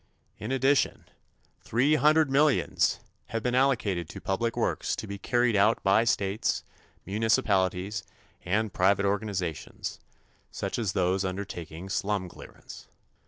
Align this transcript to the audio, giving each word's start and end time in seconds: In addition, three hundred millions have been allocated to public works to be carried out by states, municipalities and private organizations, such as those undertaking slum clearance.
In 0.39 0.51
addition, 0.51 1.05
three 1.61 1.93
hundred 1.93 2.31
millions 2.31 3.01
have 3.27 3.43
been 3.43 3.53
allocated 3.53 4.09
to 4.09 4.19
public 4.19 4.57
works 4.57 4.95
to 4.95 5.05
be 5.05 5.19
carried 5.19 5.55
out 5.55 5.83
by 5.83 6.05
states, 6.05 6.63
municipalities 7.05 8.01
and 8.43 8.73
private 8.73 9.05
organizations, 9.05 9.99
such 10.49 10.79
as 10.79 10.93
those 10.93 11.23
undertaking 11.23 11.87
slum 11.87 12.29
clearance. 12.29 12.87